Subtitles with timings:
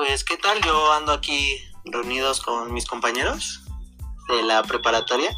[0.00, 0.58] pues ¿qué tal?
[0.62, 3.60] Yo ando aquí reunidos con mis compañeros
[4.28, 5.36] de la preparatoria.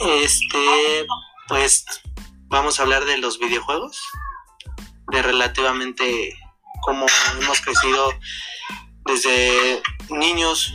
[0.00, 1.06] Este,
[1.46, 1.84] pues
[2.48, 4.02] vamos a hablar de los videojuegos,
[5.12, 6.36] de relativamente
[6.80, 7.06] cómo
[7.40, 8.12] hemos crecido
[9.04, 10.74] desde niños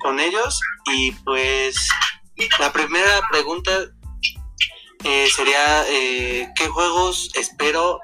[0.00, 0.60] con ellos
[0.92, 1.76] y pues
[2.58, 3.70] la primera pregunta
[5.04, 8.00] eh, sería eh, ¿qué juegos espero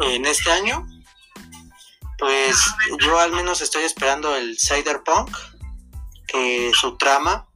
[0.00, 0.86] en este año?
[2.24, 2.56] Pues
[3.00, 5.28] yo al menos estoy esperando el Cyberpunk,
[6.26, 7.46] que su trama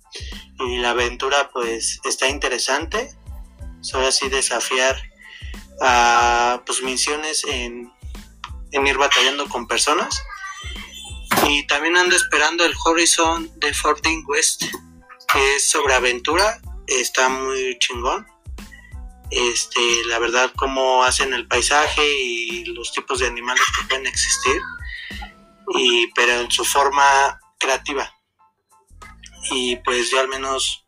[0.59, 3.17] y la aventura pues está interesante.
[3.81, 4.95] Soy así desafiar
[5.81, 7.91] a pues misiones en,
[8.73, 10.23] en ir batallando con personas.
[11.49, 14.65] Y también ando esperando el Horizon de Forbidden West,
[15.33, 18.27] que es sobre aventura, está muy chingón.
[19.31, 24.61] Este, la verdad, cómo hacen el paisaje y los tipos de animales que pueden existir,
[25.75, 28.13] y, pero en su forma creativa.
[29.51, 30.87] Y pues yo al menos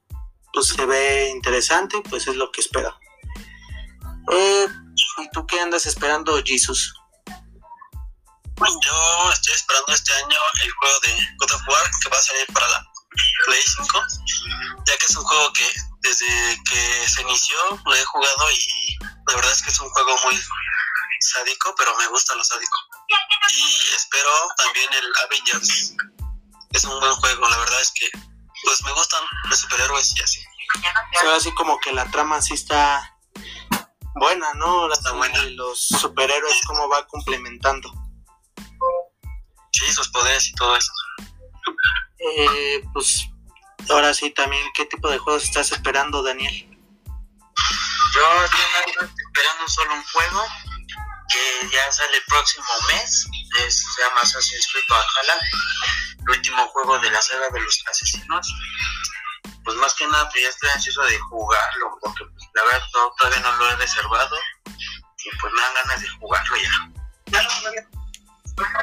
[0.52, 2.98] pues se ve interesante, pues es lo que espero.
[4.32, 4.66] Eh,
[5.18, 6.94] ¿Y tú qué andas esperando, Jesus?
[8.56, 12.22] Pues yo estoy esperando este año el juego de God of War que va a
[12.22, 12.86] salir para la
[13.46, 13.86] Play 5,
[14.86, 15.64] ya que es un juego que
[16.00, 20.16] desde que se inició lo he jugado y la verdad es que es un juego
[20.24, 20.40] muy
[21.20, 22.78] sádico, pero me gusta lo sádico.
[23.52, 25.94] Y espero también el Avengers.
[26.72, 28.08] Es un buen juego, la verdad es que
[28.64, 30.40] pues me gustan los superhéroes y así.
[31.20, 33.16] Se ve así como que la trama sí está
[34.14, 34.86] buena, ¿no?
[34.88, 35.42] La Está buena.
[35.42, 37.90] de los superhéroes, cómo va complementando.
[39.72, 40.92] Sí, sus poderes y todo eso.
[42.18, 43.26] Eh, pues
[43.88, 46.66] ahora sí también, ¿qué tipo de juegos estás esperando, Daniel?
[48.14, 48.60] Yo estoy
[49.00, 50.44] esperando solo un juego
[51.32, 53.26] que ya sale el próximo mes.
[53.58, 55.40] Es- se llama Assassin's Creed Valhalla,
[56.18, 58.52] el último juego de la saga de los asesinos.
[59.64, 63.12] Pues más que nada, pues ya estoy ansioso de jugarlo, porque pues, la verdad no-
[63.18, 64.36] todavía no lo he reservado.
[64.66, 66.90] Y pues me dan ganas de jugarlo ya.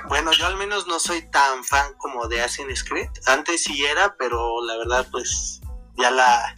[0.08, 3.10] Bueno, yo al menos no soy tan fan como de Assassin's Creed.
[3.26, 5.60] Antes sí era, pero la verdad, pues
[5.98, 6.56] ya la.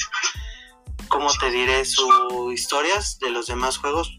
[1.07, 1.85] ¿Cómo te diré?
[1.85, 4.12] Sus historias de los demás juegos,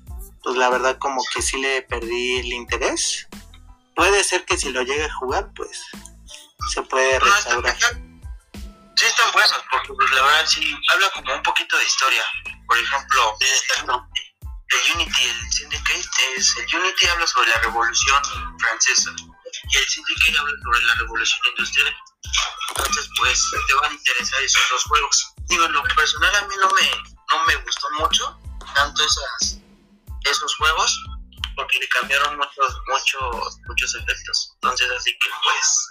[0.43, 3.28] pues la verdad, como que sí le perdí el interés.
[3.94, 5.83] Puede ser que si lo llegue a jugar, pues
[6.72, 7.77] se puede están- restaurar.
[7.77, 12.22] sí están buenos, porque pues, la verdad sí habla como un poquito de historia.
[12.66, 13.34] Por ejemplo,
[14.71, 18.23] el Unity, el Syndicate, es, el Unity habla sobre la revolución
[18.59, 19.11] francesa
[19.69, 21.97] y el Syndicate habla sobre la revolución industrial.
[22.77, 25.35] Entonces, pues te van a interesar esos dos juegos.
[25.49, 26.91] Digo, en lo personal a mí no me,
[27.31, 28.39] no me gustó mucho
[28.75, 29.59] tanto esas,
[30.25, 30.97] esos juegos
[31.57, 34.53] porque le cambiaron muchos, muchos, muchos efectos.
[34.55, 35.91] Entonces, así que pues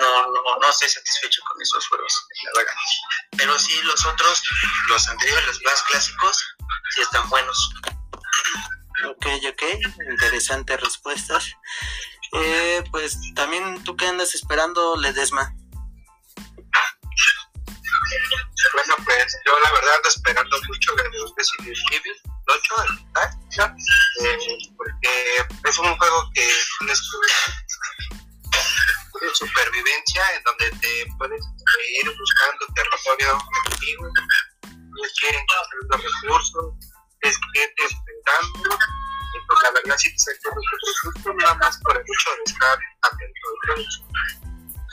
[0.00, 2.74] no, no, no estoy satisfecho con esos juegos, la verdad.
[3.36, 4.42] Pero sí, los otros,
[4.88, 6.44] los anteriores, los más clásicos,
[6.94, 7.70] sí están buenos.
[9.46, 9.62] Ok,
[10.10, 11.52] interesantes respuestas.
[12.32, 15.54] Eh, pues también tú que andas esperando, Ledesma.
[18.72, 22.14] Bueno, pues yo la verdad ando esperando mucho los Resident Evil
[22.46, 22.74] 8,
[23.14, 23.76] ¿verdad?
[24.22, 24.38] Eh,
[24.76, 27.00] porque es un juego que tienes
[29.34, 31.42] supervivencia en donde te puedes
[32.02, 34.08] ir buscando territorio enemigo,
[34.62, 36.74] tienes que ir encontrando recursos,
[37.20, 38.78] tienes que irte enfrentando.
[39.34, 42.78] Y pues la verdad sí saca mucho susto, nada más por el hecho de estar
[43.02, 44.04] atento a todos.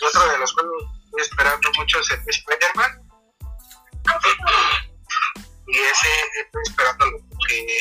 [0.01, 2.91] Y otro de los juegos que estoy esperando mucho es de Spider-Man.
[5.67, 6.09] Y ese
[6.43, 7.79] estoy esperándolo porque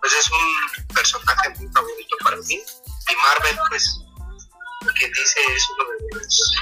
[0.00, 2.62] pues es un personaje muy favorito para mí.
[3.08, 4.00] Y Marvel pues
[4.98, 6.54] que dice es uno de los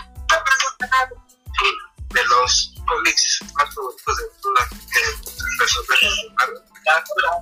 [2.11, 6.76] de los cómics más favoritos de todos los personajes de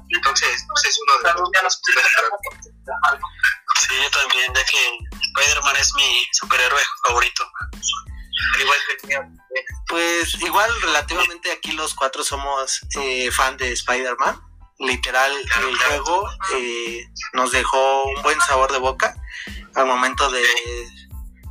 [0.09, 1.81] entonces pues, es uno de los
[3.81, 4.99] Sí, yo también, ya que
[5.37, 7.45] Spider-Man es mi superhéroe favorito.
[8.55, 9.21] al igual que
[9.89, 14.41] Pues igual relativamente aquí los cuatro somos eh, fan de Spider-Man.
[14.79, 19.15] Literal, el juego eh, nos dejó un buen sabor de boca
[19.75, 20.45] al momento de,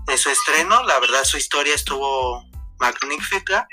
[0.07, 0.83] de su estreno.
[0.83, 2.43] La verdad, su historia estuvo
[2.79, 3.67] magnífica.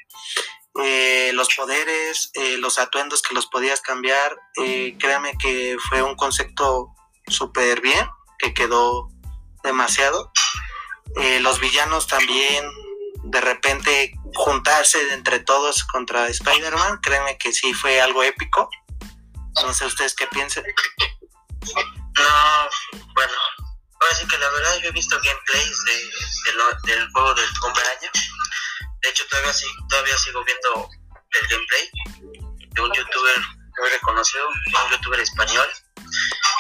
[0.79, 6.15] Eh, los poderes, eh, los atuendos que los podías cambiar, eh, créame que fue un
[6.15, 6.95] concepto
[7.27, 8.09] súper bien,
[8.39, 9.09] que quedó
[9.65, 10.33] demasiado.
[11.17, 12.65] Eh, los villanos también,
[13.25, 18.71] de repente juntarse entre todos contra Spider-Man, créeme que sí fue algo épico.
[19.63, 20.65] No sé ustedes qué piensen.
[22.17, 22.69] No,
[23.15, 23.33] bueno,
[24.01, 28.11] ahora sí que la verdad yo he visto gameplays de, del juego del Araña.
[29.03, 29.53] De hecho, todavía,
[29.89, 30.89] todavía sigo viendo
[31.33, 31.91] el gameplay
[32.75, 33.41] de un youtuber
[33.79, 35.69] muy reconocido, un youtuber español,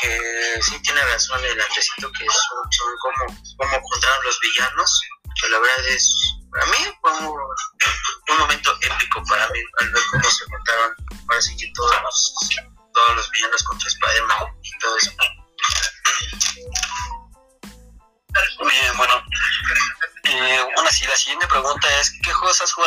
[0.00, 5.00] que sí tiene razón el Andresito, que son, son como, como contaron los villanos,
[5.40, 6.12] que la verdad es,
[6.50, 10.96] para mí fue un, momento épico para mí, al ver cómo se contaron,
[11.40, 12.02] sí que todos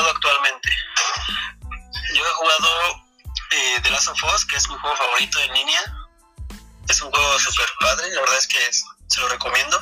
[0.03, 0.69] jugado actualmente?
[2.15, 3.01] Yo he jugado
[3.51, 5.81] eh, The Last of Us, que es mi juego favorito en línea.
[6.89, 8.71] Es un juego súper padre, la verdad es que
[9.07, 9.79] se lo recomiendo.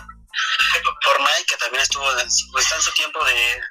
[1.03, 2.05] Fortnite, que también estuvo
[2.51, 3.61] pues, está en su tiempo de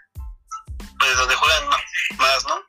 [0.99, 1.69] pues, donde juegan
[2.19, 2.63] más, ¿no?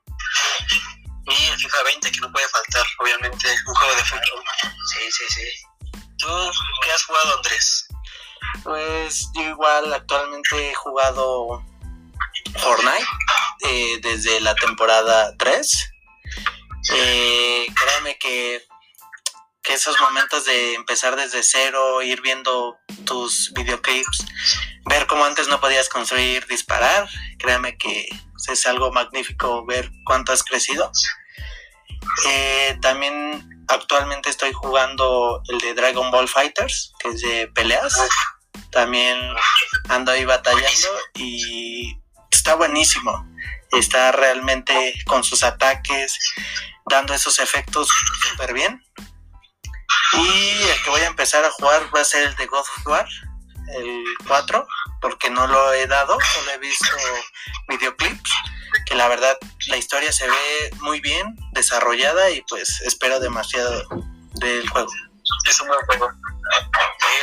[1.25, 4.43] Y el FIFA 20, que no puede faltar, obviamente, un juego de fútbol.
[4.93, 6.01] Sí, sí, sí.
[6.17, 6.51] ¿Tú
[6.83, 7.87] qué has jugado, Andrés?
[8.63, 11.63] Pues yo igual actualmente he jugado
[12.57, 13.07] Fortnite
[14.21, 15.93] desde la temporada 3.
[16.93, 17.67] Eh,
[18.19, 18.61] que,
[19.63, 24.25] que esos momentos de empezar desde cero, ir viendo tus videoclips,
[24.85, 27.07] ver cómo antes no podías construir, disparar,
[27.39, 28.07] créeme que
[28.49, 30.91] es algo magnífico ver cuánto has crecido.
[32.27, 37.95] Eh, también actualmente estoy jugando el de Dragon Ball Fighters, que es de peleas
[38.71, 39.17] también
[39.89, 41.97] ando ahí batallando y
[42.31, 43.27] está buenísimo.
[43.71, 46.17] Está realmente con sus ataques,
[46.89, 47.89] dando esos efectos
[48.29, 48.83] súper bien.
[50.13, 52.87] Y el que voy a empezar a jugar va a ser el de God of
[52.87, 53.07] War,
[53.77, 54.67] el 4,
[55.01, 56.87] porque no lo he dado, solo he visto
[57.69, 58.31] videoclips,
[58.85, 59.37] que la verdad
[59.67, 63.87] la historia se ve muy bien desarrollada y pues espero demasiado
[64.35, 64.91] del juego.
[65.47, 66.11] Es un buen juego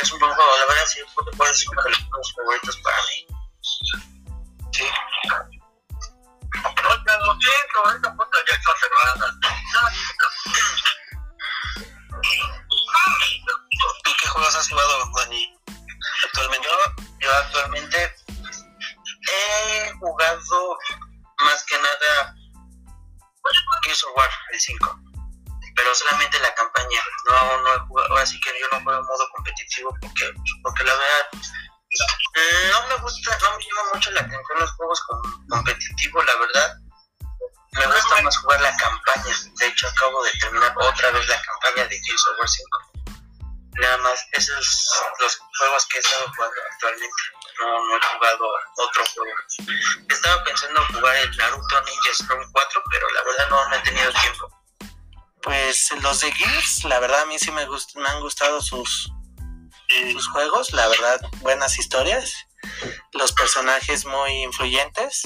[0.01, 3.27] es un buen juego, la verdad sí, ser uno de los favoritos para mí.
[4.71, 4.85] Sí.
[6.53, 9.33] Lo siento, esta puerta ya está cerrada.
[14.05, 15.59] ¿Y qué juegos has jugado, Dani?
[16.25, 16.67] Actualmente.
[16.67, 18.15] Yo, yo actualmente
[19.31, 20.77] he jugado
[21.39, 22.35] más que nada
[23.83, 24.99] Gears of War, el 5
[25.79, 26.99] pero solamente la campaña.
[27.29, 30.83] No, no he jugado, ahora sí que yo no juego en modo competitivo porque, porque
[30.83, 31.08] la verdad
[33.51, 35.01] no me llama mucho la atención los juegos
[35.49, 36.77] competitivos, la verdad.
[37.71, 39.35] Me gusta más jugar la campaña.
[39.57, 42.69] De hecho, acabo de terminar otra vez la campaña de Gears of War 5.
[43.81, 47.21] Nada más, esos son los juegos que he estado jugando actualmente.
[47.59, 48.45] No, no he jugado
[48.77, 49.37] otro juego.
[50.09, 53.79] Estaba pensando en jugar el Naruto Ninja Storm 4, pero la verdad no, no he
[53.79, 54.49] tenido tiempo.
[55.43, 59.11] Pues los de Gears, la verdad a mí sí me, me han gustado sus,
[60.11, 62.33] sus juegos, la verdad, buenas historias,
[63.13, 65.23] los personajes muy influyentes.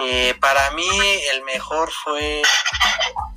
[0.00, 0.88] Eh, para mí
[1.32, 2.42] el mejor fue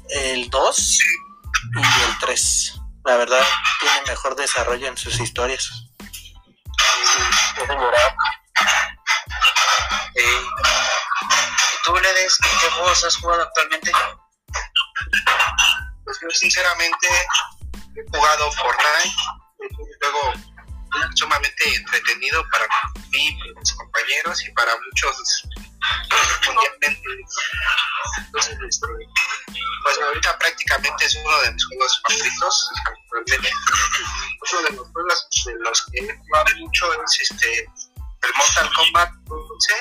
[0.09, 2.73] el 2 y el 3.
[3.05, 3.45] La verdad,
[3.79, 5.71] tiene mejor desarrollo en sus historias.
[10.15, 10.23] ¿Y
[11.85, 13.91] tú, Ledes, qué juegos has jugado actualmente?
[16.03, 17.07] Pues yo sinceramente
[17.95, 19.16] he jugado Fortnite,
[19.99, 20.33] juego
[21.16, 22.68] sumamente entretenido para
[23.12, 25.44] mí, para mis compañeros y para muchos
[26.45, 27.10] mundialmente.
[28.18, 28.80] Entonces,
[29.83, 32.69] pues ahorita prácticamente es uno de mis juegos favoritos.
[33.12, 37.69] Uno de los juegos de los que he jugado mucho es este
[38.24, 39.74] el Mortal Kombat 11.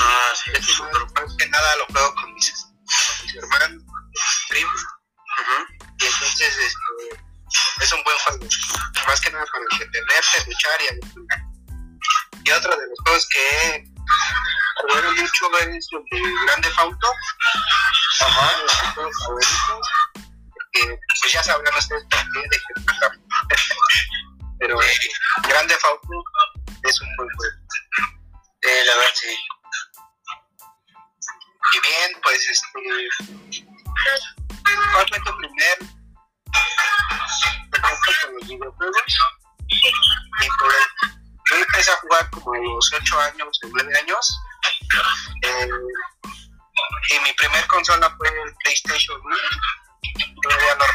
[0.00, 0.50] Ah, sí,
[0.92, 3.82] pero más que nada lo juego con mis, con mis hermanos
[4.48, 4.86] primos.
[6.00, 6.87] Y entonces este,
[7.80, 8.46] es un buen juego.
[9.06, 13.84] Más que nada para entretenerte, luchar y Y otro de los juegos que
[14.80, 17.12] jugado mucho es el Grande Fauto.
[18.20, 18.62] Ajá.
[18.62, 19.88] Los favoritos.
[20.14, 22.72] Porque pues ya sabrán ustedes por qué de que
[24.60, 24.98] Pero eh,
[25.48, 26.24] Grande Fauto
[26.84, 27.56] es un buen juego.
[28.62, 29.36] Eh, la verdad sí.
[31.74, 33.66] Y bien, pues este
[34.92, 35.78] ¿Cuál fue tu primer
[37.80, 39.02] con los videojuegos?
[39.68, 40.72] Y por
[41.50, 44.40] yo empecé a jugar como a los 8 años, 9 años.
[45.42, 45.68] Eh,
[47.10, 49.36] y mi primer consola fue el PlayStation 1.
[50.42, 50.87] Todavía lo recuerdo.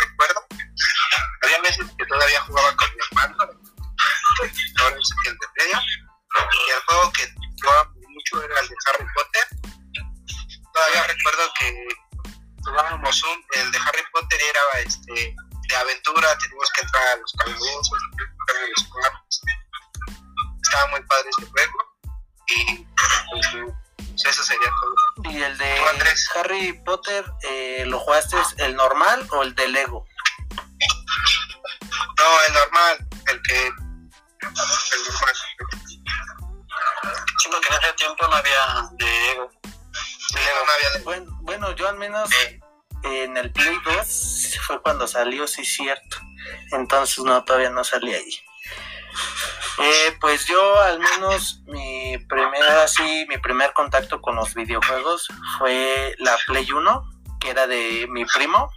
[27.43, 30.05] Eh, lo jugaste el normal o el de Lego?
[32.17, 33.67] No, el normal, el que.
[33.67, 33.74] El
[34.51, 35.36] normal.
[37.39, 39.51] Sí, porque en ese tiempo no había de Lego.
[39.62, 41.03] no había de...
[41.03, 42.29] Bueno, bueno, yo al menos
[43.03, 46.17] en el Play 2 fue cuando salió, sí, cierto.
[46.72, 48.39] Entonces no, todavía no salía ahí.
[49.79, 56.15] Eh, pues yo al menos mi primera así, mi primer contacto con los videojuegos fue
[56.19, 58.69] la Play 1, que era de mi primo.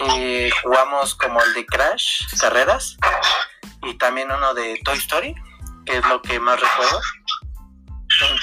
[0.00, 2.96] Eh, jugamos como el de Crash, carreras,
[3.82, 5.34] y también uno de Toy Story,
[5.86, 7.00] que es lo que más recuerdo.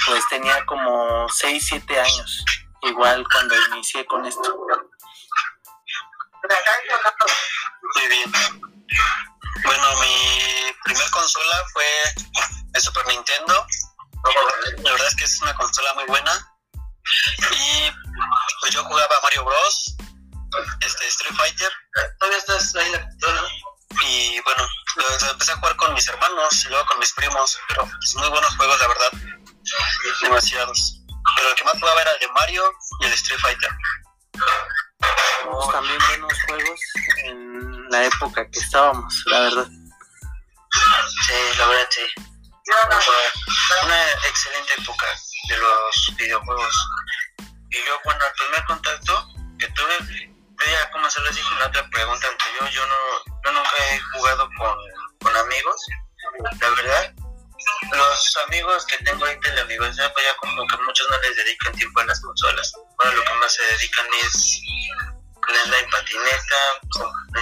[0.06, 2.44] Pues tenía como 6, 7 años,
[2.82, 4.56] igual cuando inicié con esto.
[7.94, 8.32] Muy bien.
[9.64, 11.84] Bueno, mi primer consola fue
[12.74, 13.66] el Super Nintendo.
[14.82, 16.51] La verdad es que es una consola muy buena.
[17.50, 17.90] Y
[18.60, 19.96] pues yo jugaba Mario Bros.
[20.80, 21.72] Este, Street Fighter.
[22.18, 23.42] Todavía estás ahí la consola.
[24.04, 24.68] Y bueno,
[25.30, 27.58] empecé a jugar con mis hermanos y luego con mis primos.
[27.68, 29.12] Pero pues, muy buenos juegos, la verdad.
[30.20, 31.00] Demasiados.
[31.36, 33.70] Pero el que más jugaba era el de Mario y el Street Fighter
[35.72, 36.80] también buenos juegos
[37.24, 39.68] en la época que estábamos, la verdad.
[41.26, 42.02] Sí, la verdad sí.
[43.84, 45.06] una excelente época
[45.48, 46.88] de los videojuegos.
[47.70, 50.32] Y yo, bueno, el primer contacto que tuve,
[50.70, 52.96] ya como se les dije en la otra pregunta anterior, yo, no,
[53.44, 54.78] yo nunca he jugado con,
[55.20, 55.86] con amigos,
[56.60, 57.14] la verdad.
[57.92, 61.36] Los amigos que tengo ahorita en la universidad, pues ya como que muchos no les
[61.36, 62.72] dedican tiempo a las consolas.
[62.98, 64.62] Ahora lo que más se dedican es
[65.66, 66.60] la patineta,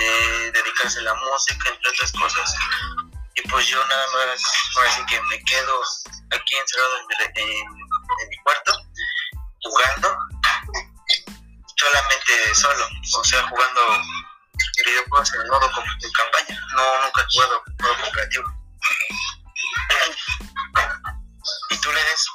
[0.01, 2.55] eh, dedicarse a la música, entre otras cosas.
[3.37, 4.43] Y pues yo nada más,
[5.09, 5.81] que me quedo
[6.31, 7.90] aquí encerrado en, en,
[8.29, 8.73] mi cuarto,
[9.63, 10.19] jugando,
[11.77, 12.87] solamente solo,
[13.19, 13.81] o sea, jugando
[14.85, 15.69] videojuegos en modo
[16.01, 16.61] de campaña.
[16.77, 18.45] No, nunca he jugado modo cooperativo.
[21.71, 22.27] ¿Y tú le des?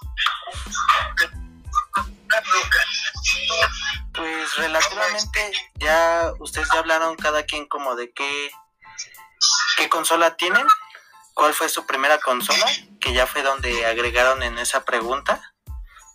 [4.14, 8.52] Pues relativamente ya ustedes ya hablaron cada quien como de qué,
[9.78, 10.66] qué consola tienen,
[11.34, 12.66] cuál fue su primera consola,
[13.00, 15.55] que ya fue donde agregaron en esa pregunta,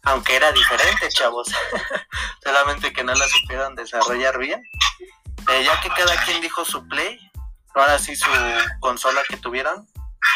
[0.05, 1.49] aunque era diferente, chavos,
[2.45, 4.63] solamente que no la supieron desarrollar bien.
[5.49, 7.19] Eh, ya que cada quien dijo su play,
[7.75, 8.31] ahora sí su
[8.81, 9.89] consola que tuvieron.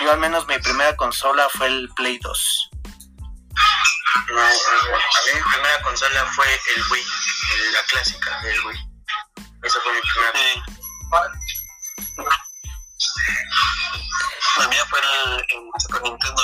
[0.02, 2.70] Yo al menos mi primera consola fue el Play 2.
[4.28, 7.04] No, a mí mi primera consola fue el Wii,
[7.72, 8.78] la clásica del Wii.
[9.62, 10.64] Esa fue mi primera.
[14.58, 16.42] La mía fue el, el Super Nintendo.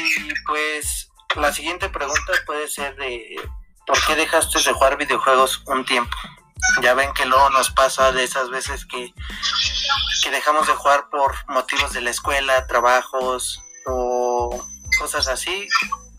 [0.00, 3.36] Y pues la siguiente pregunta puede ser de
[3.86, 6.16] ¿por qué dejaste de jugar videojuegos un tiempo?
[6.82, 9.12] Ya ven que luego nos pasa de esas veces que,
[10.22, 14.64] que dejamos de jugar por motivos de la escuela, trabajos, o
[14.98, 15.68] cosas así.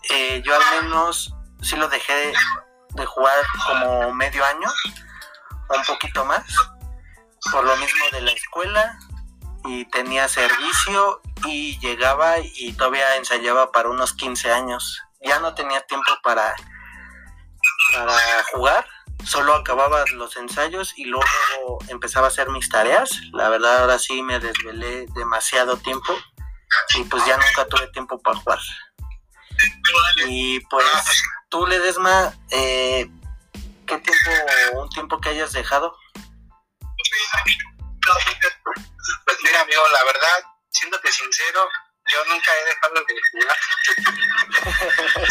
[0.09, 2.33] Eh, yo al menos sí lo dejé
[2.89, 4.67] de jugar como medio año,
[5.69, 6.43] un poquito más,
[7.51, 8.97] por lo mismo de la escuela
[9.65, 15.01] y tenía servicio y llegaba y todavía ensayaba para unos 15 años.
[15.21, 16.55] Ya no tenía tiempo para,
[17.93, 18.85] para jugar,
[19.25, 21.25] solo acababa los ensayos y luego
[21.87, 23.11] empezaba a hacer mis tareas.
[23.33, 26.17] La verdad ahora sí me desvelé demasiado tiempo
[26.95, 28.59] y pues ya nunca tuve tiempo para jugar.
[30.27, 30.85] Y pues
[31.49, 33.09] tú, Ledesma, eh,
[33.85, 35.95] ¿qué tiempo, un tiempo que hayas dejado?
[39.43, 41.69] Mira, amigo, la verdad, siéndote sincero,
[42.07, 43.57] yo nunca he dejado de jugar.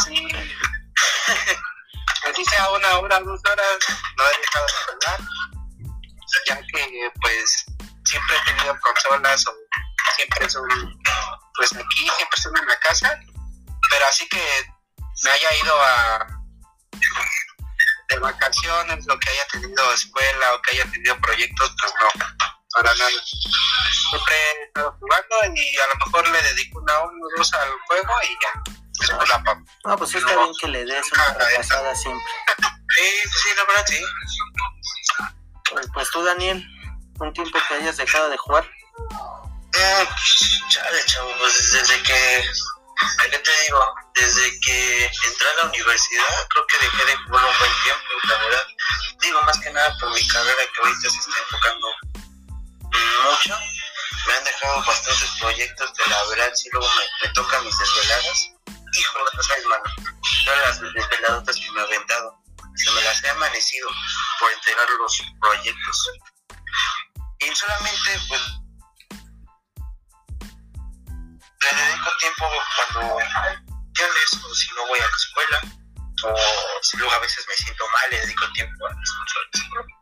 [0.05, 0.29] sí.
[2.29, 3.79] Así sea una hora, dos horas,
[4.17, 5.21] no he dejado de jugar,
[6.49, 7.65] ya que pues
[8.05, 9.55] siempre he tenido consolas o
[10.17, 10.69] siempre son,
[11.57, 13.19] pues aquí, siempre son en la casa,
[13.91, 14.65] pero así que
[15.25, 16.27] me haya ido a
[18.11, 22.95] de vacaciones, lo que haya tenido escuela o que haya tenido proyectos, pues no, para
[22.95, 23.11] nada.
[24.11, 28.13] Siempre he estado jugando y a lo mejor le dedico una o dos al juego
[28.25, 28.73] y ya.
[28.99, 29.63] Después la papa.
[29.85, 32.33] No, pues está bien que le des una repasada siempre.
[32.97, 34.05] sí, pues sí, la verdad sí.
[35.71, 36.65] Pues, pues tú, Daniel,
[37.19, 38.69] un tiempo que hayas dejado de jugar.
[39.73, 40.09] Eh,
[40.69, 42.51] chale, chavo, pues desde que,
[43.31, 43.95] ¿qué te digo?
[44.15, 48.35] Desde que entré a la universidad, creo que dejé de jugar un buen tiempo, la
[48.39, 48.67] verdad.
[49.23, 52.10] Digo, más que nada por mi carrera que ahorita se está enfocando
[52.99, 53.59] mucho.
[54.27, 58.51] me han dejado bastantes proyectos que la verdad sí luego me, me tocan mis desveladas.
[59.37, 59.85] No sabes, mano.
[60.45, 62.35] Todas las desveladotas que me he aventado,
[62.75, 63.89] se me las he amanecido
[64.39, 66.11] por entregar los proyectos.
[67.39, 68.41] Y solamente, pues,
[71.61, 72.51] le dedico tiempo
[72.93, 75.61] cuando o si no voy a la escuela,
[76.25, 80.00] o si luego a veces me siento mal, le dedico tiempo a las consolas.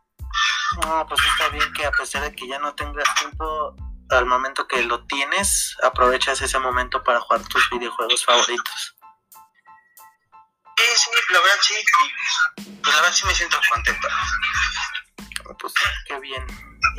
[0.83, 3.75] No, pues está bien que a pesar de que ya no tengas tiempo,
[4.09, 8.95] al momento que lo tienes, aprovechas ese momento para jugar tus videojuegos favoritos.
[10.77, 11.73] Sí, sí, la verdad sí.
[12.55, 14.07] Pues la verdad sí me siento contenta.
[15.59, 15.73] Pues
[16.07, 16.45] qué bien.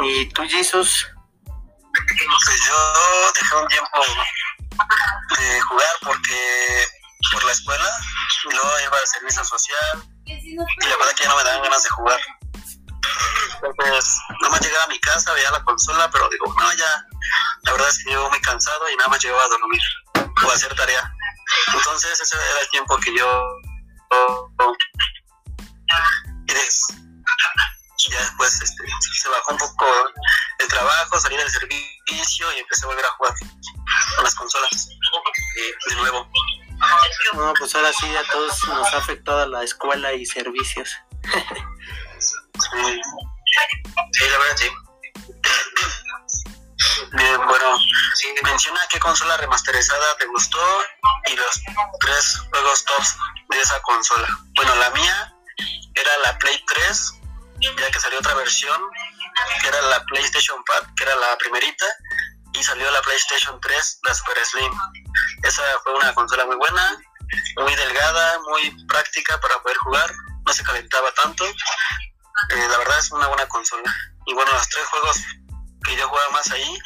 [0.03, 1.07] ¿Y tú, Jesus?
[1.93, 4.01] Pues yo dejé un tiempo
[5.39, 6.87] de jugar porque
[7.33, 7.91] por la escuela
[8.45, 11.83] y luego iba al servicio social y la verdad que ya no me daban ganas
[11.83, 12.21] de jugar.
[13.63, 17.07] Entonces, no más llegaba a mi casa, veía la consola, pero digo, no, ya,
[17.63, 19.83] la verdad es que llego muy cansado y nada más llegaba a dormir
[20.15, 21.13] o a hacer tarea.
[21.75, 23.61] Entonces, ese era el tiempo que yo.
[28.03, 28.85] Y ya después este,
[29.21, 29.87] se bajó un poco
[30.59, 33.35] el trabajo, salí del servicio y empecé a volver a jugar
[34.17, 34.89] con las consolas
[35.89, 36.27] de nuevo.
[37.35, 40.97] No, pues ahora sí a todos nos ha afectado la escuela y servicios.
[44.13, 44.69] Sí, la verdad sí.
[47.13, 47.79] Bien, bueno,
[48.45, 50.59] menciona qué consola remasterizada te gustó
[51.27, 51.61] y los
[52.01, 53.17] tres juegos tops
[53.49, 54.29] de esa consola.
[54.55, 55.35] Bueno, la mía
[55.95, 57.13] era la Play 3,
[57.79, 58.81] ya que salió otra versión,
[59.61, 61.87] que era la PlayStation Pad, que era la primerita,
[62.53, 64.73] y salió la PlayStation 3, la Super Slim.
[65.43, 66.97] Esa fue una consola muy buena,
[67.57, 70.13] muy delgada, muy práctica para poder jugar,
[70.47, 71.45] no se calentaba tanto
[72.51, 73.95] eh, la verdad es una buena consola.
[74.27, 75.17] Y bueno, los tres juegos
[75.85, 76.79] que yo jugaba más ahí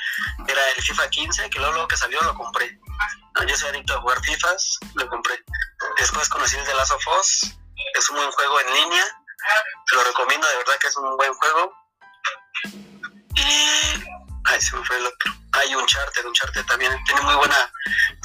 [0.47, 2.79] era el FIFA 15, que luego, que salió lo compré.
[3.47, 5.43] yo soy adicto a jugar FIFAs, lo compré.
[5.99, 7.57] Después conocí el de Last of Us,
[7.95, 9.05] es un buen juego en línea,
[9.87, 11.73] te lo recomiendo, de verdad que es un buen juego.
[13.37, 14.05] Y
[14.45, 15.33] ay, se me fue el otro.
[15.53, 17.73] Hay un charter, un charter también tiene muy buena,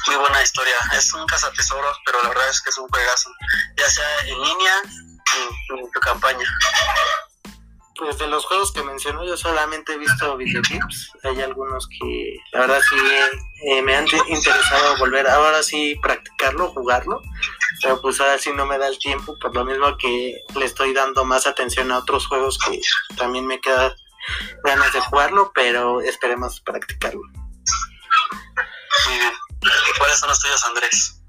[0.06, 0.76] muy buena historia.
[0.92, 3.30] Es un cazatesoros, pero la verdad es que es un juegazo,
[3.76, 4.82] ya sea en línea
[5.76, 6.46] en, tu campaña.
[7.96, 11.12] Pues de los juegos que mencionó, yo solamente he visto videoclips.
[11.22, 12.96] Hay algunos que la verdad sí
[13.66, 17.20] eh, me han interesado volver, ahora sí practicarlo, jugarlo.
[17.82, 20.94] Pero pues ahora sí no me da el tiempo, por lo mismo que le estoy
[20.94, 22.80] dando más atención a otros juegos que
[23.16, 23.94] también me queda
[24.64, 27.22] ganas de jugarlo, pero esperemos practicarlo.
[29.06, 29.32] Muy bien.
[29.98, 31.22] ¿Cuáles son los tuyos, Andrés?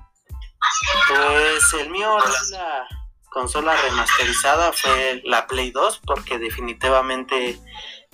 [1.07, 2.87] Pues el mío es la
[3.31, 7.59] consola remasterizada fue la Play 2 porque definitivamente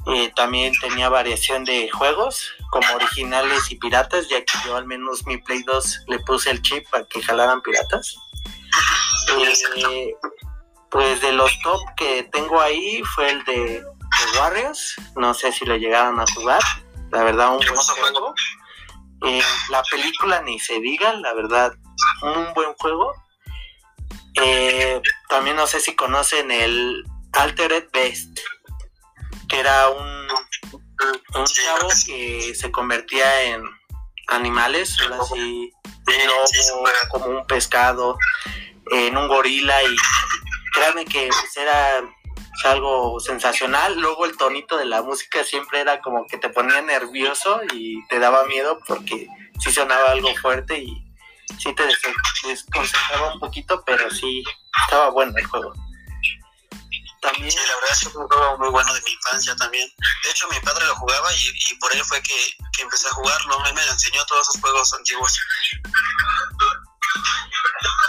[0.05, 5.25] eh, también tenía variación de juegos como originales y piratas ya que yo al menos
[5.25, 8.15] mi Play 2 le puse el chip para que jalaran piratas.
[9.75, 10.15] Eh,
[10.91, 13.83] pues de los top que tengo ahí fue el de,
[14.39, 16.61] Warriors no sé si lo llegaron a jugar
[17.11, 18.35] la verdad un buen juego.
[19.25, 21.73] Eh, la película ni se diga la verdad
[22.21, 23.13] un buen juego
[24.47, 28.39] eh, también no sé si conocen el Altered Best,
[29.49, 30.27] que era un,
[31.35, 33.63] un chavo que se convertía en
[34.27, 35.71] animales, así,
[37.11, 38.17] como un pescado,
[38.91, 39.95] en un gorila y
[40.73, 42.03] créanme que pues, era
[42.65, 43.99] algo sensacional.
[43.99, 48.19] Luego el tonito de la música siempre era como que te ponía nervioso y te
[48.19, 49.27] daba miedo porque
[49.59, 51.06] sí sonaba algo fuerte y
[51.59, 51.87] sí te
[52.47, 54.43] desconcentraba un poquito, pero sí
[54.83, 55.73] estaba bueno el juego.
[57.21, 57.51] También...
[57.51, 59.89] Sí, la verdad es que fue un juego muy bueno de mi infancia también.
[60.23, 62.35] De hecho, mi padre lo jugaba y, por él fue que,
[62.73, 63.65] que, empecé a jugarlo.
[63.65, 65.39] Él me enseñó todos esos juegos antiguos.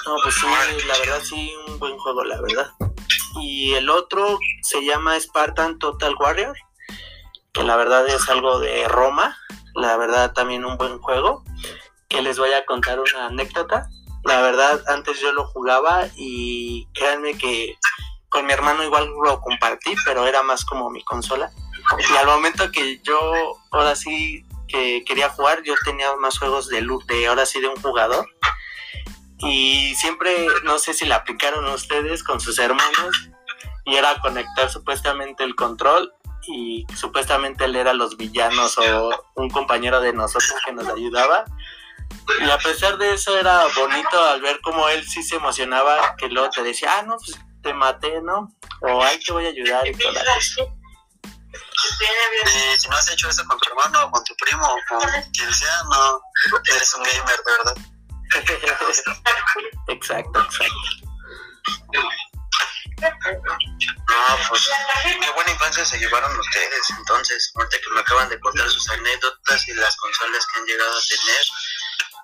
[0.05, 2.71] No, pues sí, la verdad sí, un buen juego, la verdad.
[3.41, 6.57] Y el otro se llama Spartan Total Warrior,
[7.53, 9.37] que la verdad es algo de Roma.
[9.75, 11.45] La verdad también un buen juego
[12.09, 13.89] que les voy a contar una anécdota.
[14.25, 17.77] La verdad, antes yo lo jugaba y créanme que
[18.29, 21.51] con mi hermano igual lo compartí, pero era más como mi consola.
[22.13, 23.19] Y al momento que yo
[23.71, 27.81] ahora sí que quería jugar, yo tenía más juegos de de ahora sí de un
[27.81, 28.27] jugador.
[29.39, 33.31] Y siempre, no sé si la aplicaron ustedes con sus hermanos,
[33.89, 36.13] y era conectar supuestamente el control
[36.47, 41.45] y supuestamente él era los villanos o un compañero de nosotros que nos ayudaba
[42.41, 46.29] y a pesar de eso era bonito al ver cómo él sí se emocionaba, que
[46.29, 48.55] luego te decía, ah, no, pues te maté, ¿no?
[48.83, 50.75] O ay, te voy a ayudar y todo eso.
[51.55, 55.01] Y si no has hecho eso con tu hermano o con tu primo o con
[55.33, 56.21] quien sea, no
[56.67, 57.77] eres un gamer, de verdad.
[59.89, 61.09] exacto, exacto.
[63.01, 64.69] No, pues
[65.05, 66.91] qué buena infancia se llevaron ustedes.
[66.99, 70.91] Entonces, ahorita que me acaban de contar sus anécdotas y las consolas que han llegado
[70.91, 71.45] a tener.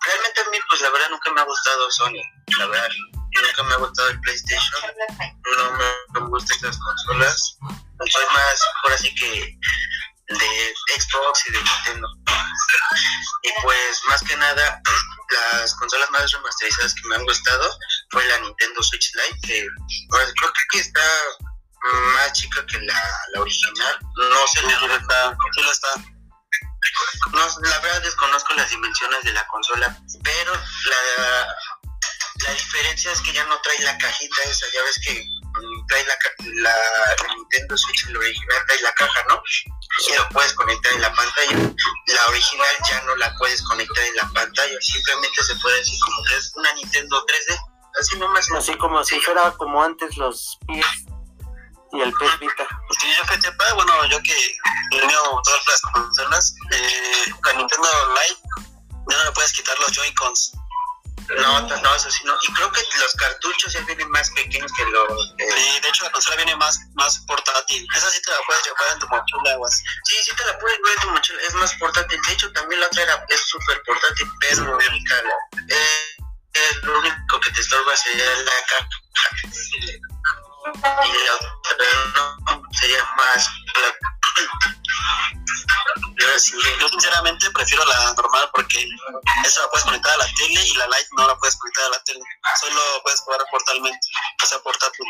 [0.06, 2.22] Realmente a mí, pues la verdad, nunca me ha gustado Sony.
[2.58, 2.88] La verdad,
[3.42, 4.82] nunca me ha gustado el PlayStation.
[5.56, 7.56] No me, gustan esas consolas.
[8.10, 9.58] Soy más, ahora sí que
[10.28, 12.08] de Xbox y de Nintendo.
[13.42, 14.82] Y pues más que nada,
[15.30, 17.78] las consolas más remasterizadas que me han gustado
[18.10, 19.66] fue la Nintendo Switch Lite, que
[20.08, 21.02] pues, creo que está
[22.14, 23.98] más chica que la, la original.
[24.16, 26.13] No sé, Sí, está, sí lo está.
[27.32, 31.46] No, la verdad desconozco las dimensiones de la consola, pero la,
[32.46, 36.04] la diferencia es que ya no trae la cajita esa, ya ves que mm, trae
[36.04, 36.16] la,
[36.62, 39.42] la Nintendo Switch, el original trae la caja, ¿no?
[40.08, 41.56] Y lo puedes conectar en la pantalla.
[42.06, 46.24] La original ya no la puedes conectar en la pantalla, simplemente se puede decir como
[46.24, 47.58] que es una Nintendo 3D,
[48.00, 48.50] así nomás.
[48.52, 51.13] Así como si fuera como antes los pies
[51.94, 52.66] y el pez Vita.
[52.86, 54.56] Pues que yo que sepa, bueno, yo que
[54.92, 58.40] he tenido todas las consolas, eh, la Nintendo Lite
[59.10, 60.52] ya no le puedes quitar los Joy-Cons.
[61.38, 62.34] No, no, eso sí no.
[62.46, 65.34] Y creo que los cartuchos ya vienen más pequeños que los...
[65.38, 67.86] eh, Sí, de hecho la consola viene más, más portátil.
[67.96, 69.82] Esa sí te la puedes llevar en tu mochila o así.
[70.04, 72.20] Sí, sí te la puedes ver en tu mochila, es más portátil.
[72.26, 76.16] De hecho, también la otra era, es súper portátil, pero eh,
[76.54, 78.88] eh, lo único que te estorba sería la caja.
[80.64, 83.50] Y la otra no, sería más...
[86.16, 88.88] Yo sinceramente prefiero la normal porque
[89.44, 91.88] esa la puedes conectar a la tele y la Lite no la puedes conectar a
[91.90, 92.20] la tele.
[92.60, 94.08] Solo puedes jugar portalmente,
[94.42, 95.06] o sea, portátil.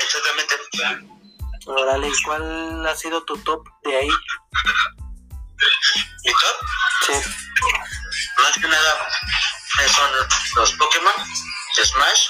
[0.00, 0.54] exactamente.
[1.66, 4.10] Órale, ¿y cuál ha sido tu top de ahí?
[6.24, 6.66] ¿Y top?
[7.06, 7.12] Sí.
[8.38, 9.08] Más que nada
[9.80, 10.10] eh, son
[10.56, 11.14] los Pokémon,
[11.84, 12.28] Smash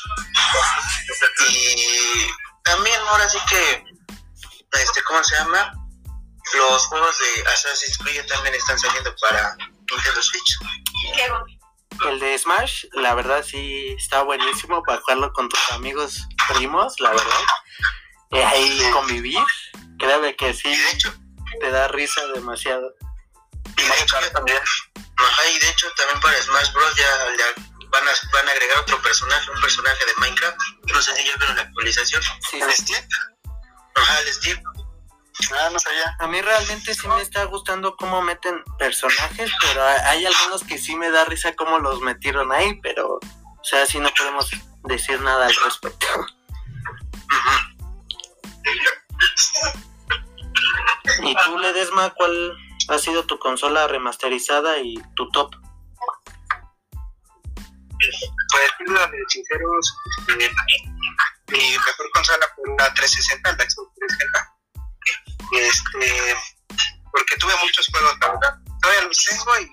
[1.48, 2.26] y
[2.68, 3.84] también ahora sí que
[4.72, 5.72] este cómo se llama
[6.54, 9.56] los juegos de Assassin's Creed también están saliendo para
[9.90, 10.58] Nintendo Switch
[12.06, 17.10] El de Smash, la verdad sí está buenísimo para jugarlo con tus amigos primos, la
[17.10, 17.40] verdad.
[18.30, 19.44] Y ahí convivir,
[19.98, 21.14] créeme que sí, y de hecho
[21.60, 22.94] te da risa demasiado.
[23.76, 24.62] y de hecho también
[25.16, 27.04] ajá, y de hecho también para Smash Bros ya,
[27.38, 30.56] ya van a van a agregar otro personaje un personaje de Minecraft
[30.92, 32.82] no sé si ya vieron la actualización Sí, ¿El sí.
[32.82, 33.08] Steve?
[33.94, 34.62] ajá el Steve
[35.56, 36.16] Ah, no sabía.
[36.18, 40.78] A mí realmente sí me está gustando cómo meten personajes, pero ha- hay algunos que
[40.78, 44.50] sí me da risa cómo los metieron ahí, pero, o sea, sí no podemos
[44.82, 46.06] decir nada al respecto.
[51.22, 52.56] ¿Y tú, Ledesma, cuál
[52.88, 55.54] ha sido tu consola remasterizada y tu top?
[58.50, 59.96] Pues, siendo sinceros,
[60.38, 60.50] eh,
[61.48, 64.58] mi mejor consola fue la 360, la Xbox 360.
[65.52, 66.36] Este,
[67.10, 68.58] porque tuve muchos juegos, la verdad.
[68.82, 69.70] Todavía los tengo y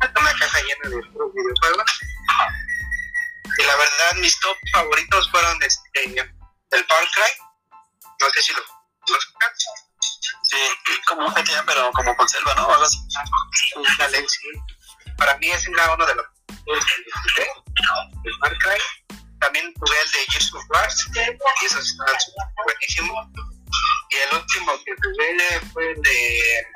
[0.00, 2.00] tengo una caja llena de videojuegos.
[3.58, 7.32] Y la verdad, mis top favoritos fueron este, el Far Cry.
[8.20, 8.60] No sé si lo
[9.06, 9.50] conozcan.
[10.44, 10.56] Sí,
[11.06, 12.70] como un GTA, pero como con selva, ¿no?
[12.70, 12.98] Algo así.
[13.98, 14.48] Dale, sí.
[15.16, 16.26] Para mí ese era uno de los
[16.74, 18.80] el Far Cry.
[19.40, 20.88] También tuve el de Gears of War,
[21.62, 23.26] y esos están súper buenísimos.
[24.10, 26.66] Y el último que tuve fue el de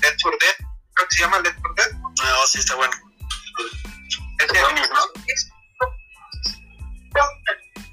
[0.00, 0.56] Dead for Dead,
[0.94, 1.92] creo que se llama Dead for Dead.
[1.92, 2.92] No, sí, está bueno.
[4.38, 5.00] Ese Zombies, ¿no?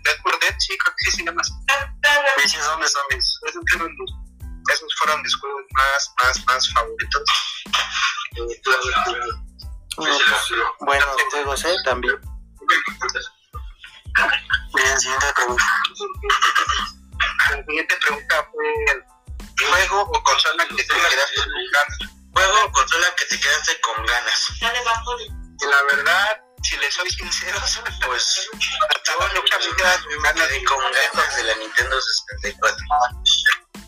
[0.04, 1.54] Dead for Dead, sí, creo que sí se llama así.
[2.42, 2.94] Sí, sí, zombies.
[3.44, 4.14] Los-
[4.70, 7.24] esos fueron mis juegos más, más, más favoritos.
[11.84, 12.20] También.
[14.76, 15.64] Bien, siguiente pregunta.
[17.50, 18.68] La siguiente pregunta fue
[19.66, 22.00] juego o consola que te quedaste con ganas.
[22.34, 27.60] juego o consola que te quedaste con ganas Y la verdad, si les soy sincero,
[28.06, 28.50] pues
[28.96, 32.78] estaba nunca me quedaba con me quedé con ganas de la Nintendo 64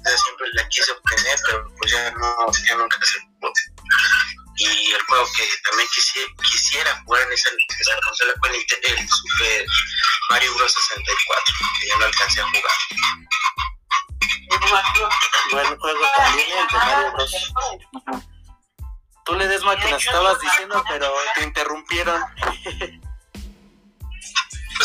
[0.06, 2.99] ya siempre la quise obtener pero pues ya no ya nunca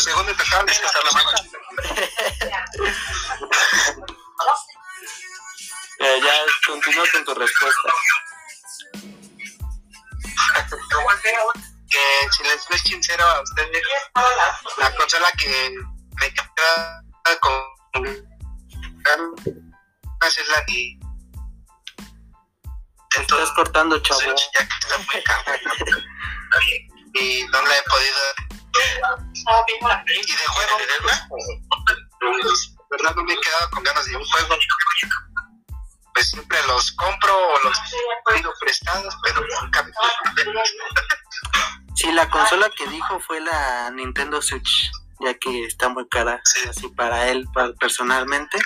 [0.05, 1.31] según te acaban de está la mano.
[6.67, 7.89] continúa con tu respuesta.
[11.89, 13.83] que si les soy sincero a ustedes,
[14.77, 15.73] la consola que
[16.19, 17.01] me queda
[17.41, 18.05] con
[20.21, 20.99] es la que
[23.21, 24.21] Estás cortando, chavo.
[24.21, 25.59] ya que está muy cara,
[27.13, 28.44] y no la he podido
[30.07, 30.77] y de juego
[32.89, 34.55] verdad no me he quedado con ganas de un juego
[36.13, 37.77] pues siempre los compro o los
[38.33, 39.91] pido prestados pero nunca me
[41.95, 46.67] Sí, la consola que dijo fue la Nintendo Switch, ya que está muy cara, Sí.
[46.67, 48.57] así para él para- personalmente,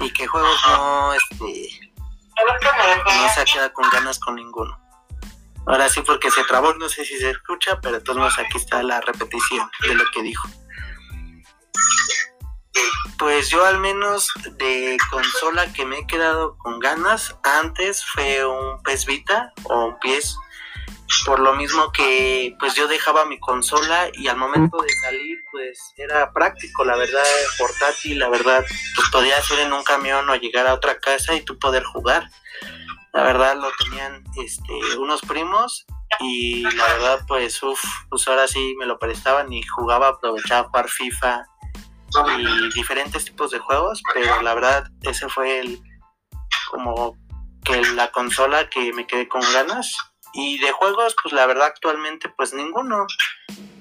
[0.00, 1.92] y que juegos no, este,
[2.36, 4.76] no se queda con ganas con ninguno.
[5.68, 9.02] Ahora sí, porque se trabó, no sé si se escucha, pero modos aquí está la
[9.02, 10.48] repetición de lo que dijo.
[13.18, 18.82] Pues yo al menos de consola que me he quedado con ganas antes fue un
[18.82, 20.38] PS Vita o un PS
[21.24, 25.92] por lo mismo que pues yo dejaba mi consola y al momento de salir pues
[25.96, 27.24] era práctico, la verdad,
[27.58, 31.42] portátil, la verdad, pues podía ir en un camión o llegar a otra casa y
[31.42, 32.30] tú poder jugar.
[33.18, 35.84] La verdad lo tenían este unos primos
[36.20, 40.88] y la verdad pues uff, pues ahora sí me lo prestaban y jugaba, aprovechaba jugar
[40.88, 41.44] FIFA
[42.38, 45.82] y diferentes tipos de juegos, pero la verdad ese fue el
[46.70, 47.16] como
[47.64, 49.96] que la consola que me quedé con ganas.
[50.32, 53.04] Y de juegos pues la verdad actualmente pues ninguno.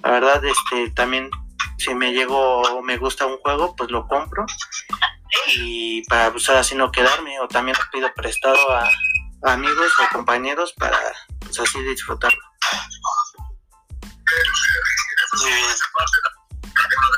[0.04, 1.30] La verdad este también
[1.78, 4.48] si me llego me gusta un juego pues lo compro.
[5.56, 8.90] Y para pues ahora sí no quedarme o también pido prestado a
[9.44, 11.00] amigos o compañeros para
[11.40, 12.42] pues así disfrutarlo
[15.40, 15.76] Muy bien.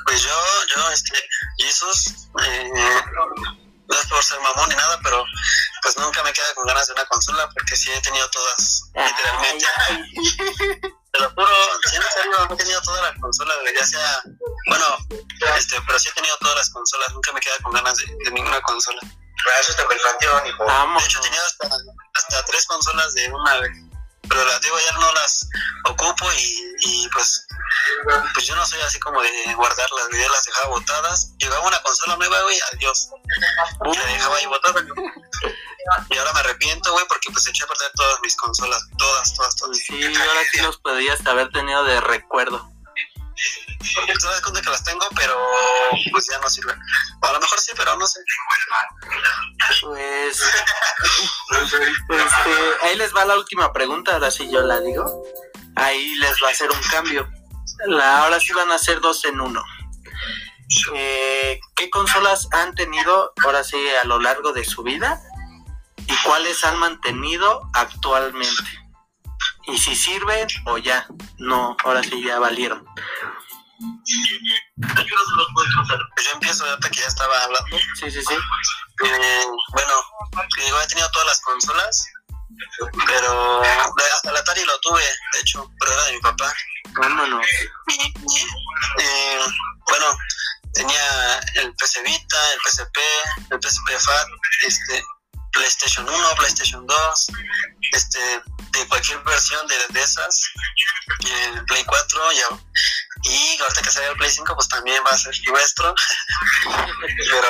[0.06, 0.36] Pues yo,
[0.76, 1.22] yo, este,
[1.58, 2.72] Jesus, eh,
[3.90, 5.24] no es por ser mamón ni nada, pero
[5.82, 9.66] pues nunca me queda con ganas de una consola porque sí he tenido todas, literalmente.
[11.12, 11.56] Te lo juro,
[11.86, 14.22] sí, en serio, he tenido todas las consolas, ya sea,
[14.68, 14.86] bueno,
[15.58, 18.32] este, pero sí he tenido todas las consolas, nunca me queda con ganas de, de
[18.32, 19.00] ninguna consola.
[19.44, 19.74] Para eso
[20.46, 20.66] hijo.
[20.66, 21.02] Vamos.
[21.02, 21.70] De hecho, he tenido hasta,
[22.20, 23.72] hasta tres consolas de una, güey,
[24.28, 25.50] pero las digo, ya no las
[25.86, 27.48] ocupo y, y pues
[28.34, 31.34] pues yo no soy así como de guardarlas, yo las dejaba botadas.
[31.38, 33.10] Llegaba una consola nueva, güey, adiós.
[33.86, 34.86] Y la dejaba ahí botada.
[36.10, 39.56] Y ahora me arrepiento, güey, porque pues eché a perder todas mis consolas, todas, todas,
[39.56, 39.80] todas.
[39.88, 42.72] Pues sí ahora sí los podrías haber tenido de recuerdo
[43.80, 45.36] Te das cuenta que las tengo, pero
[46.12, 46.78] pues ya no sirven.
[47.22, 48.20] A lo mejor sí, pero no sé.
[49.80, 50.42] pues
[52.10, 52.52] este,
[52.84, 55.24] ahí les va la última pregunta ahora sí yo la digo
[55.76, 57.30] ahí les va a hacer un cambio
[57.88, 59.64] la, ahora sí van a ser dos en uno
[60.94, 65.20] Eh, ¿Qué consolas han tenido ahora sí a lo largo de su vida?
[66.06, 68.79] ¿Y cuáles han mantenido actualmente?
[69.72, 71.06] Y si sirven o ya,
[71.38, 72.86] no, ahora sí ya valieron.
[74.84, 77.78] Pues yo empiezo ahorita que ya estaba hablando.
[78.00, 78.34] Sí, sí, sí.
[79.06, 79.94] Eh, bueno,
[80.58, 82.06] digo, he tenido todas las consolas,
[83.08, 85.02] pero hasta el Atari lo tuve,
[85.34, 86.54] de hecho, pero era de mi papá.
[86.96, 87.46] Vámonos.
[88.98, 89.40] Eh,
[89.88, 90.06] bueno,
[90.74, 92.98] tenía el PC Vita, el PSP,
[93.52, 94.28] el PSP FAT,
[94.68, 95.04] este,
[95.52, 97.28] PlayStation 1, PlayStation 2,
[97.94, 98.20] este,
[98.72, 100.42] de cualquier versión de, de esas,
[101.54, 102.60] el Play 4 y, a-
[103.24, 105.94] y ahorita que sale el Play 5 pues también va a ser nuestro,
[107.30, 107.50] pero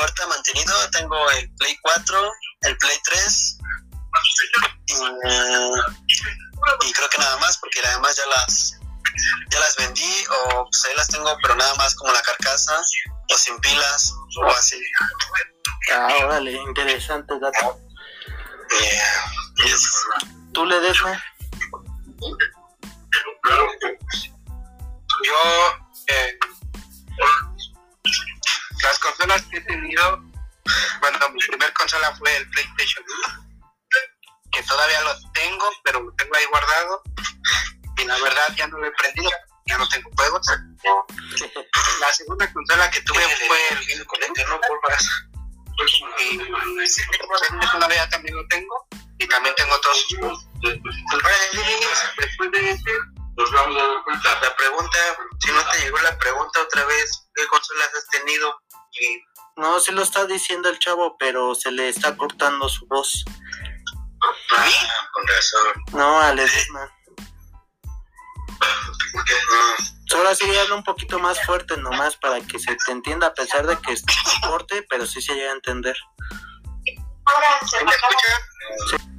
[0.00, 3.58] ahorita mantenido tengo el Play 4, el Play 3
[4.86, 4.94] y,
[6.88, 8.74] y creo que nada más porque además ya las
[9.50, 12.80] ya las vendí o pues ahí las tengo pero nada más como la carcasa
[13.32, 14.78] o sin pilas o así
[15.92, 17.80] Ah, órale, interesante dato.
[18.70, 19.00] Eh,
[20.52, 20.96] ¿Tú le des?
[25.24, 25.34] Yo,
[26.06, 26.38] eh,
[28.82, 30.22] las consolas que he tenido,
[31.00, 33.44] bueno, mi primer consola fue el PlayStation 1,
[34.52, 37.02] que todavía lo tengo, pero lo tengo ahí guardado.
[37.98, 39.30] Y la verdad ya no lo he prendido,
[39.66, 40.46] ya no tengo juegos.
[42.00, 45.08] La segunda consola que tuve fue el Nintendo, no vuelvas.
[46.18, 47.02] Y ese
[47.72, 48.86] todavía también lo tengo,
[49.18, 50.46] y también tengo todos sus juegos.
[52.18, 52.90] Después de ese,
[53.36, 54.40] nos vamos a dar cuenta.
[54.40, 54.98] La pregunta,
[55.40, 58.54] si no te llegó la pregunta otra vez, ¿qué consolas has tenido?
[59.00, 59.22] Y
[59.56, 63.24] No, se lo está diciendo el chavo, pero se le está cortando su voz.
[64.56, 64.74] a mí,
[65.12, 65.84] con razón.
[65.92, 66.90] No, a Ledesma.
[69.12, 69.32] Porque
[70.14, 73.66] Ahora sí habla un poquito más fuerte nomás para que se te entienda, a pesar
[73.66, 74.02] de que es
[74.46, 75.96] corte, pero sí se llega a entender.
[77.84, 78.40] ¿Me escucha?
[78.90, 79.11] Sí.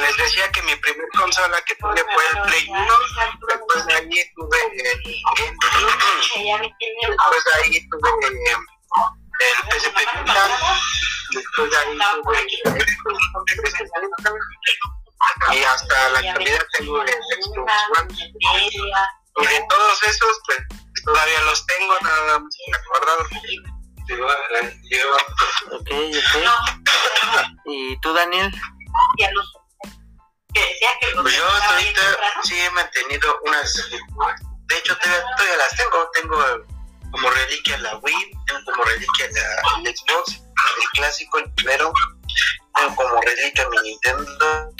[0.00, 2.98] Les decía que mi primer consola que tuve fue el Play 1,
[3.48, 5.54] después de ahí tuve el Game
[7.08, 8.36] después de ahí tuve el
[9.70, 10.44] PSP Vita,
[11.30, 12.46] después de ahí tuve el
[15.52, 18.14] y hasta la actualidad tengo el Xbox One.
[19.36, 20.58] Y de todos esos, pues
[21.04, 23.28] todavía los tengo, nada más que guardados.
[25.72, 25.90] Ok, ok.
[27.66, 28.52] ¿Y tú, Daniel?
[31.22, 32.02] Pues yo ahorita
[32.42, 33.72] sí he mantenido unas.
[34.66, 36.10] De hecho, todavía, las tengo.
[36.12, 36.36] Tengo
[37.10, 41.92] como reliquia la Wii, tengo como reliquia la Xbox, el clásico, el primero.
[42.74, 44.74] Tengo como reliquia mi Nintendo.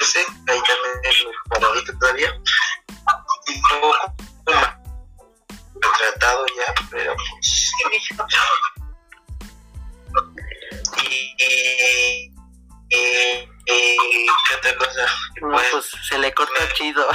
[0.00, 1.16] Ese, ahí también es
[1.48, 2.34] guardadito todavía.
[3.46, 3.94] Y poco
[5.98, 7.72] tratado ya, pero pues.
[11.02, 12.31] Y, y,
[12.96, 15.06] y, y ¿qué otra cosa?
[15.40, 17.08] No, Pues, pues se le corta chido.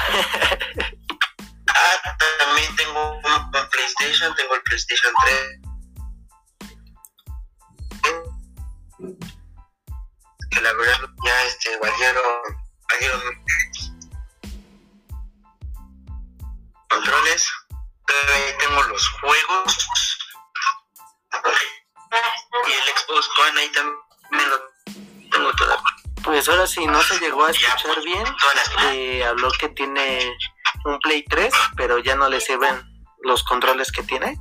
[1.67, 5.59] ah, también tengo un, un PlayStation, tengo el PlayStation 3.
[10.51, 12.23] Que la verdad ya este, valieron,
[12.91, 13.21] valieron
[16.89, 17.45] controles.
[18.07, 19.87] Todavía tengo los juegos.
[22.67, 24.76] Y el Xbox One ahí también lo
[25.37, 25.83] tengo todavía.
[26.23, 28.23] Pues ahora sí, no se llegó a escuchar bien.
[28.91, 30.19] Eh, habló que tiene
[30.85, 32.81] un Play 3, pero ya no le sirven
[33.23, 34.37] los controles que tiene.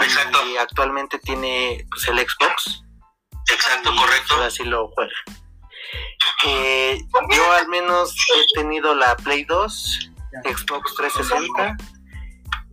[0.00, 2.84] Exacto, Y actualmente tiene pues, el Xbox.
[3.50, 4.34] exacto, correcto.
[4.34, 5.12] Ahora sí lo juega.
[6.44, 10.10] Eh, yo al menos he tenido la Play 2,
[10.44, 11.76] Xbox 360,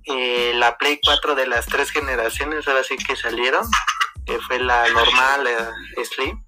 [0.06, 3.69] eh, la Play 4 de las tres generaciones, ahora sí que salieron,
[4.25, 5.71] que fue la normal, la
[6.04, 6.43] Slim.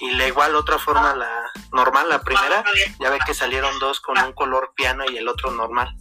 [0.00, 1.28] Y, la igual otra forma, la
[1.72, 2.64] normal, la primera,
[3.00, 5.94] ya ve que salieron dos con un color piano y el otro normal.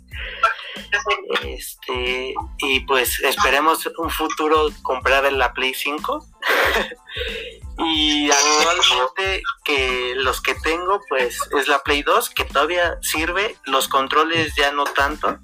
[1.43, 6.25] Este, y pues esperemos un futuro comprar la Play 5.
[7.79, 13.87] y actualmente que los que tengo pues es la Play 2 que todavía sirve, los
[13.87, 15.39] controles ya no tanto.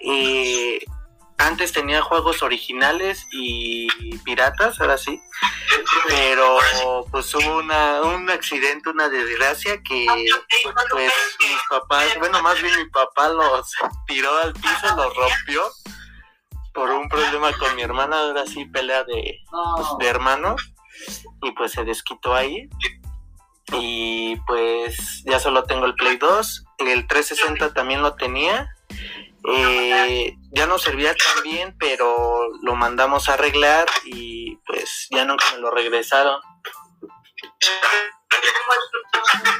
[0.00, 0.80] Y
[1.38, 5.20] antes tenía juegos originales y piratas, ahora sí.
[6.08, 6.58] Pero
[7.10, 10.06] pues hubo una, un accidente, una desgracia que
[10.90, 13.72] pues mis papás, bueno más bien mi papá los
[14.06, 15.62] tiró al piso, los rompió
[16.72, 20.72] por un problema con mi hermana, ahora sí pelea de, pues, hermanos
[21.42, 22.68] y pues se desquitó ahí.
[23.74, 28.68] Y pues ya solo tengo el Play 2, el 360 también lo tenía.
[29.48, 35.44] Eh, ya no servía tan bien, pero lo mandamos a arreglar y pues ya nunca
[35.52, 36.40] me lo regresaron.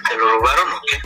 [0.08, 1.00] ¿Te lo robaron o qué?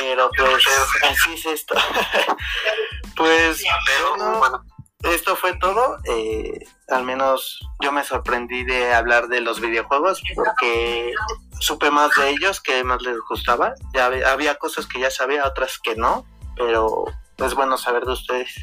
[0.00, 0.64] Pero pues
[1.08, 1.74] así es esto.
[3.16, 4.64] pues Pero, bueno, bueno,
[5.04, 5.98] esto fue todo.
[6.04, 11.14] Eh, al menos yo me sorprendí de hablar de los videojuegos porque
[11.60, 13.74] supe más de ellos, que más les gustaba.
[13.94, 17.04] Ya había, había cosas que ya sabía, otras que no, pero
[17.46, 18.54] es bueno saber de ustedes.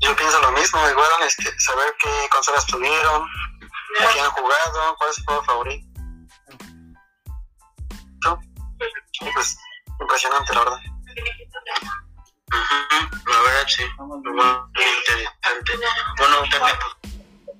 [0.00, 3.26] Yo pienso lo mismo, igual este, saber qué consolas tuvieron,
[3.98, 5.88] qué han jugado, cuál es su juego favorito.
[9.20, 9.58] Y pues,
[10.00, 10.80] impresionante, la verdad.
[12.52, 15.72] ujú, la verdad sí, muy interesante.
[16.18, 16.76] Bueno, también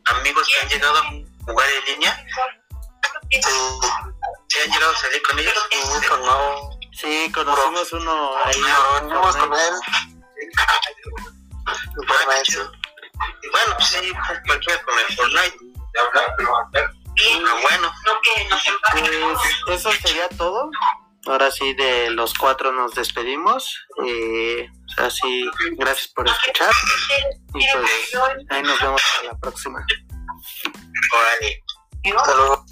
[0.05, 1.03] amigos que han llegado a
[1.45, 2.27] jugar en línea,
[3.31, 3.41] Sí,
[4.49, 5.53] ¿se han llegado a salir con ellos?
[5.71, 8.61] y con no, Sí, conocimos uno ahí.
[9.09, 9.75] nos con él.
[12.43, 12.73] Chido.
[13.53, 14.13] Bueno, pues sí,
[14.47, 15.57] cualquiera con el Fortnite.
[16.11, 17.93] Ah, bueno,
[19.67, 20.71] Pues eso sería todo.
[21.27, 23.79] Ahora sí, de los cuatro nos despedimos.
[24.05, 26.73] Eh, así, gracias por escuchar.
[27.55, 29.85] Y pues ahí nos vemos a la próxima.
[31.13, 31.63] órale.
[32.17, 32.65] Hasta luego.